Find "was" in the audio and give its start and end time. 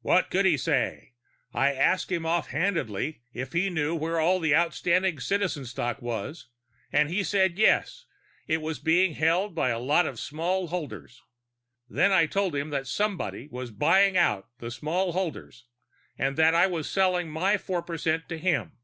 6.02-6.48, 8.60-8.80, 13.52-13.70, 16.66-16.90